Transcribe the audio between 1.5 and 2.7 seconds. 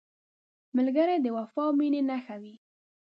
او مینې نښه وي